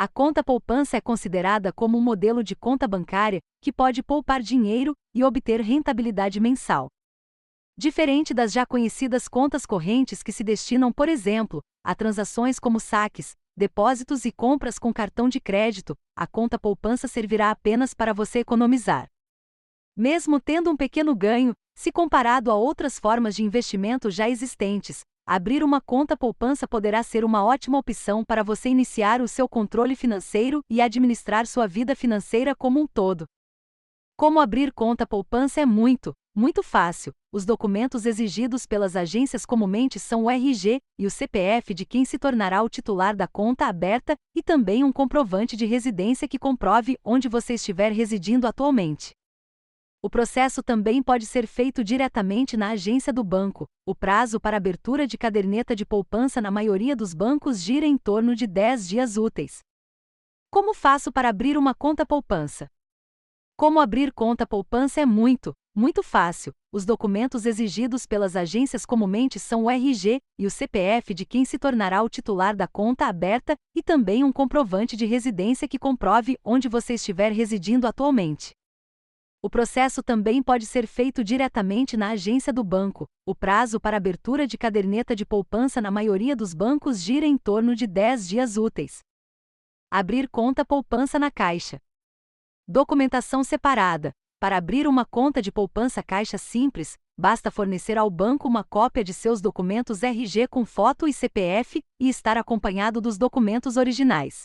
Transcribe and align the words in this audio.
A 0.00 0.06
conta 0.06 0.44
poupança 0.44 0.96
é 0.96 1.00
considerada 1.00 1.72
como 1.72 1.98
um 1.98 2.00
modelo 2.00 2.44
de 2.44 2.54
conta 2.54 2.86
bancária 2.86 3.40
que 3.60 3.72
pode 3.72 4.00
poupar 4.00 4.40
dinheiro 4.40 4.94
e 5.12 5.24
obter 5.24 5.60
rentabilidade 5.60 6.38
mensal. 6.38 6.86
Diferente 7.76 8.32
das 8.32 8.52
já 8.52 8.64
conhecidas 8.64 9.26
contas 9.26 9.66
correntes 9.66 10.22
que 10.22 10.30
se 10.30 10.44
destinam, 10.44 10.92
por 10.92 11.08
exemplo, 11.08 11.60
a 11.82 11.96
transações 11.96 12.60
como 12.60 12.78
saques, 12.78 13.34
depósitos 13.56 14.24
e 14.24 14.30
compras 14.30 14.78
com 14.78 14.94
cartão 14.94 15.28
de 15.28 15.40
crédito, 15.40 15.96
a 16.16 16.28
conta 16.28 16.60
poupança 16.60 17.08
servirá 17.08 17.50
apenas 17.50 17.92
para 17.92 18.14
você 18.14 18.38
economizar. 18.38 19.08
Mesmo 19.96 20.38
tendo 20.38 20.70
um 20.70 20.76
pequeno 20.76 21.12
ganho, 21.12 21.54
se 21.74 21.90
comparado 21.90 22.52
a 22.52 22.54
outras 22.54 23.00
formas 23.00 23.34
de 23.34 23.42
investimento 23.42 24.12
já 24.12 24.30
existentes, 24.30 25.00
abrir 25.28 25.62
uma 25.62 25.78
conta 25.78 26.16
poupança 26.16 26.66
poderá 26.66 27.02
ser 27.02 27.22
uma 27.22 27.44
ótima 27.44 27.76
opção 27.76 28.24
para 28.24 28.42
você 28.42 28.70
iniciar 28.70 29.20
o 29.20 29.28
seu 29.28 29.46
controle 29.46 29.94
financeiro 29.94 30.62
e 30.70 30.80
administrar 30.80 31.46
sua 31.46 31.66
vida 31.66 31.94
financeira 31.94 32.54
como 32.56 32.80
um 32.80 32.86
todo. 32.86 33.26
Como 34.16 34.40
abrir 34.40 34.72
conta 34.72 35.06
poupança 35.06 35.60
é 35.60 35.66
muito, 35.66 36.14
muito 36.34 36.62
fácil. 36.62 37.12
Os 37.30 37.44
documentos 37.44 38.06
exigidos 38.06 38.64
pelas 38.64 38.96
agências 38.96 39.44
comumente 39.44 40.00
são 40.00 40.24
o 40.24 40.30
RG 40.30 40.80
e 40.98 41.06
o 41.06 41.10
CPF 41.10 41.74
de 41.74 41.84
quem 41.84 42.06
se 42.06 42.18
tornará 42.18 42.62
o 42.62 42.68
titular 42.70 43.14
da 43.14 43.28
conta 43.28 43.66
aberta 43.66 44.16
e 44.34 44.42
também 44.42 44.82
um 44.82 44.90
comprovante 44.90 45.58
de 45.58 45.66
residência 45.66 46.26
que 46.26 46.38
comprove 46.38 46.96
onde 47.04 47.28
você 47.28 47.52
estiver 47.52 47.92
residindo 47.92 48.46
atualmente. 48.46 49.17
O 50.00 50.08
processo 50.08 50.62
também 50.62 51.02
pode 51.02 51.26
ser 51.26 51.44
feito 51.44 51.82
diretamente 51.82 52.56
na 52.56 52.70
agência 52.70 53.12
do 53.12 53.24
banco. 53.24 53.66
O 53.84 53.96
prazo 53.96 54.38
para 54.38 54.56
abertura 54.56 55.08
de 55.08 55.18
caderneta 55.18 55.74
de 55.74 55.84
poupança 55.84 56.40
na 56.40 56.52
maioria 56.52 56.94
dos 56.94 57.12
bancos 57.12 57.60
gira 57.60 57.84
em 57.84 57.98
torno 57.98 58.36
de 58.36 58.46
10 58.46 58.88
dias 58.88 59.16
úteis. 59.16 59.58
Como 60.52 60.72
faço 60.72 61.10
para 61.10 61.28
abrir 61.28 61.58
uma 61.58 61.74
conta 61.74 62.06
poupança? 62.06 62.68
Como 63.56 63.80
abrir 63.80 64.12
conta 64.12 64.46
poupança 64.46 65.00
é 65.00 65.04
muito, 65.04 65.52
muito 65.74 66.00
fácil. 66.00 66.52
Os 66.72 66.84
documentos 66.84 67.44
exigidos 67.44 68.06
pelas 68.06 68.36
agências 68.36 68.86
comumente 68.86 69.40
são 69.40 69.64
o 69.64 69.70
RG 69.70 70.20
e 70.38 70.46
o 70.46 70.50
CPF 70.50 71.12
de 71.12 71.26
quem 71.26 71.44
se 71.44 71.58
tornará 71.58 72.04
o 72.04 72.08
titular 72.08 72.54
da 72.54 72.68
conta 72.68 73.06
aberta 73.06 73.56
e 73.74 73.82
também 73.82 74.22
um 74.22 74.30
comprovante 74.30 74.96
de 74.96 75.06
residência 75.06 75.66
que 75.66 75.78
comprove 75.78 76.38
onde 76.44 76.68
você 76.68 76.94
estiver 76.94 77.32
residindo 77.32 77.84
atualmente. 77.84 78.52
O 79.40 79.48
processo 79.48 80.02
também 80.02 80.42
pode 80.42 80.66
ser 80.66 80.84
feito 80.84 81.22
diretamente 81.22 81.96
na 81.96 82.10
agência 82.10 82.52
do 82.52 82.64
banco. 82.64 83.06
O 83.24 83.36
prazo 83.36 83.78
para 83.78 83.96
abertura 83.96 84.48
de 84.48 84.58
caderneta 84.58 85.14
de 85.14 85.24
poupança 85.24 85.80
na 85.80 85.92
maioria 85.92 86.34
dos 86.34 86.52
bancos 86.52 87.00
gira 87.00 87.24
em 87.24 87.38
torno 87.38 87.76
de 87.76 87.86
10 87.86 88.28
dias 88.28 88.56
úteis. 88.56 88.98
Abrir 89.88 90.28
conta 90.28 90.64
poupança 90.64 91.20
na 91.20 91.30
Caixa. 91.30 91.80
Documentação 92.66 93.44
separada. 93.44 94.10
Para 94.40 94.56
abrir 94.56 94.88
uma 94.88 95.04
conta 95.04 95.40
de 95.40 95.52
poupança 95.52 96.02
Caixa 96.02 96.36
Simples, 96.36 96.96
basta 97.16 97.48
fornecer 97.48 97.96
ao 97.96 98.10
banco 98.10 98.48
uma 98.48 98.64
cópia 98.64 99.04
de 99.04 99.14
seus 99.14 99.40
documentos 99.40 100.02
RG 100.02 100.48
com 100.48 100.64
foto 100.64 101.06
e 101.06 101.12
CPF 101.12 101.80
e 102.00 102.08
estar 102.08 102.36
acompanhado 102.36 103.00
dos 103.00 103.16
documentos 103.16 103.76
originais. 103.76 104.42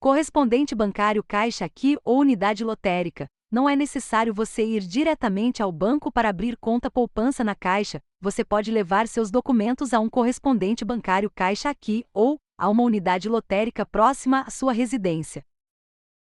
Correspondente 0.00 0.74
bancário 0.74 1.22
Caixa 1.22 1.64
aqui 1.64 1.96
ou 2.04 2.18
unidade 2.18 2.64
lotérica 2.64 3.28
não 3.52 3.68
é 3.68 3.76
necessário 3.76 4.32
você 4.32 4.64
ir 4.64 4.80
diretamente 4.80 5.62
ao 5.62 5.70
banco 5.70 6.10
para 6.10 6.30
abrir 6.30 6.56
conta 6.56 6.90
poupança 6.90 7.44
na 7.44 7.54
Caixa, 7.54 8.02
você 8.18 8.42
pode 8.42 8.70
levar 8.70 9.06
seus 9.06 9.30
documentos 9.30 9.92
a 9.92 10.00
um 10.00 10.08
correspondente 10.08 10.86
bancário 10.86 11.30
Caixa 11.30 11.68
aqui 11.68 12.02
ou 12.14 12.38
a 12.56 12.70
uma 12.70 12.82
unidade 12.82 13.28
lotérica 13.28 13.84
próxima 13.84 14.40
à 14.40 14.50
sua 14.50 14.72
residência. 14.72 15.44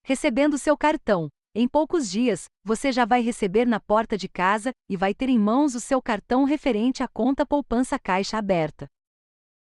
Recebendo 0.04 0.56
seu 0.60 0.78
cartão, 0.78 1.28
em 1.56 1.68
poucos 1.68 2.12
dias, 2.12 2.46
você 2.64 2.92
já 2.92 3.06
vai 3.06 3.22
receber 3.22 3.66
na 3.66 3.80
porta 3.80 4.16
de 4.16 4.30
casa 4.30 4.72
e 4.88 4.96
vai 4.96 5.16
ter 5.16 5.28
em 5.28 5.40
mãos 5.40 5.74
o 5.74 5.80
seu 5.80 6.00
cartão 6.00 6.44
referente 6.44 7.02
à 7.02 7.08
conta 7.08 7.44
poupança 7.44 7.98
Caixa 7.98 8.38
aberta. 8.38 8.86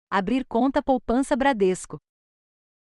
Abrir 0.09 0.45
conta 0.45 0.81
poupança 0.81 1.35
Bradesco. 1.35 1.97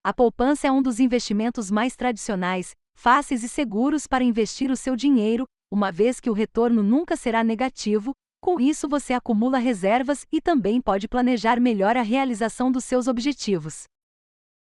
A 0.04 0.14
poupança 0.14 0.68
é 0.68 0.72
um 0.72 0.82
dos 0.82 1.00
investimentos 1.00 1.72
mais 1.72 1.96
tradicionais 1.96 2.76
fáceis 2.96 3.44
e 3.44 3.50
seguros 3.50 4.08
para 4.08 4.24
investir 4.24 4.72
o 4.72 4.76
seu 4.76 4.96
dinheiro, 4.96 5.46
uma 5.72 5.92
vez 5.92 6.20
que 6.20 6.30
o 6.30 6.34
retorno 6.34 6.82
nunca 6.82 7.16
será 7.16 7.44
negativo, 7.44 8.14
com 8.42 8.60
isso 8.60 8.88
você 8.88 9.14
acumula 9.14 9.58
reservas 9.58 10.26
e 10.32 10.40
também 10.42 10.82
pode 10.82 11.08
planejar 11.08 11.60
melhor 11.60 11.98
a 11.98 12.02
realização 12.02 12.72
dos 12.72 12.86
seus 12.86 13.08
objetivos. 13.08 13.84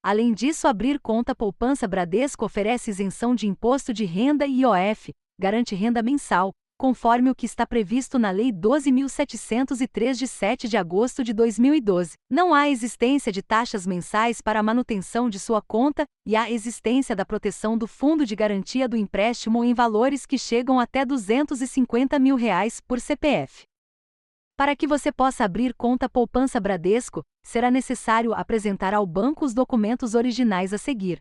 Além 0.01 0.34
disso, 0.34 0.67
abrir 0.67 1.00
conta 1.00 1.35
poupança 1.35 1.88
Bradesco 1.88 2.45
oferece 2.45 2.91
isenção 2.91 3.34
de 3.34 3.47
imposto 3.47 3.94
de 3.94 4.06
renda 4.06 4.45
e 4.45 4.61
IOF, 4.61 5.13
garante 5.40 5.75
renda 5.75 6.03
mensal, 6.03 6.51
conforme 6.78 7.29
o 7.29 7.35
que 7.35 7.45
está 7.45 7.66
previsto 7.66 8.19
na 8.19 8.31
Lei 8.31 8.51
12.703 8.51 10.13
de 10.16 10.28
7 10.28 10.67
de 10.67 10.78
agosto 10.78 11.23
de 11.23 11.34
2012. 11.34 12.13
Não 12.29 12.53
há 12.53 12.69
existência 12.69 13.31
de 13.31 13.41
taxas 13.41 13.88
mensais 13.88 14.41
para 14.41 14.59
a 14.59 14.63
manutenção 14.63 15.29
de 15.29 15.39
sua 15.39 15.61
conta 15.61 16.06
e 16.25 16.35
há 16.35 16.50
existência 16.50 17.16
da 17.16 17.25
proteção 17.25 17.78
do 17.78 17.88
Fundo 17.88 18.25
de 18.25 18.35
Garantia 18.35 18.88
do 18.88 18.97
Empréstimo 18.97 19.63
em 19.63 19.73
valores 19.73 20.25
que 20.25 20.38
chegam 20.38 20.79
até 20.79 21.06
250 21.06 22.19
mil 22.19 22.35
reais 22.35 22.81
por 22.81 23.00
CPF. 23.00 23.63
Para 24.55 24.75
que 24.75 24.88
você 24.88 25.11
possa 25.11 25.44
abrir 25.44 25.73
conta 25.73 26.07
poupança 26.07 26.59
Bradesco, 26.59 27.22
será 27.44 27.72
necessário 27.72 28.34
apresentar 28.34 28.94
ao 28.94 29.05
banco 29.05 29.44
os 29.44 29.53
documentos 29.53 30.16
originais 30.16 30.73
a 30.73 30.78
seguir. 30.78 31.19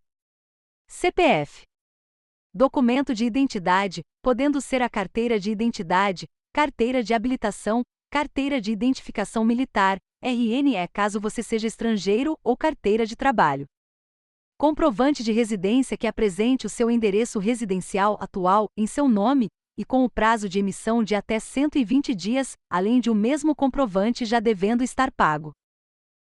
CPF 0.87 1.63
documento 2.55 3.15
de 3.15 3.25
identidade, 3.25 4.03
podendo 4.23 4.61
ser 4.61 4.83
a 4.83 4.89
carteira 4.89 5.41
de 5.41 5.51
identidade, 5.51 6.27
carteira 6.53 7.03
de 7.03 7.15
habilitação, 7.15 7.83
carteira 8.11 8.61
de 8.61 8.71
identificação 8.71 9.45
militar, 9.45 9.97
RNE 10.23 10.87
caso 10.93 11.19
você 11.19 11.43
seja 11.43 11.67
estrangeiro 11.67 12.37
ou 12.45 12.57
carteira 12.57 13.07
de 13.07 13.17
trabalho. 13.17 13.65
Comprovante 14.59 15.25
de 15.25 15.33
residência 15.33 15.97
que 15.97 16.07
apresente 16.07 16.67
o 16.67 16.71
seu 16.71 16.91
endereço 16.91 17.39
residencial 17.39 18.19
atual 18.21 18.67
em 18.77 18.87
seu 18.87 19.09
nome 19.09 19.49
e 19.77 19.85
com 19.85 20.05
o 20.05 20.11
prazo 20.11 20.49
de 20.49 20.59
emissão 20.59 21.03
de 21.03 21.15
até 21.15 21.41
120 21.41 22.15
dias, 22.15 22.53
além 22.71 23.01
de 23.01 23.09
o 23.09 23.15
mesmo 23.15 23.57
comprovante 23.57 24.27
já 24.27 24.39
devendo 24.39 24.85
estar 24.85 25.11
pago. 25.11 25.53